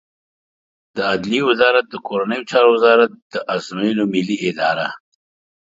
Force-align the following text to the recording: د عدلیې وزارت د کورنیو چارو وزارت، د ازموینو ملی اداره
د 0.95 0.97
عدلیې 1.11 1.41
وزارت 1.49 1.85
د 1.89 1.95
کورنیو 2.07 2.47
چارو 2.49 2.69
وزارت، 2.75 3.11
د 3.33 3.35
ازموینو 3.55 4.03
ملی 4.13 4.37
اداره 4.49 4.87